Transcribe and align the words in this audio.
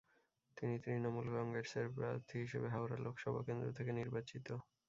তিনি 0.57 0.75
তৃণমূল 0.83 1.27
কংগ্রেসের 1.35 1.85
প্রার্থী 1.95 2.35
হিসেবে 2.43 2.67
হাওড়া 2.69 2.97
লোকসভা 3.05 3.41
কেন্দ্র 3.47 3.67
থেকে 3.77 3.91
নির্বাচিত। 3.99 4.47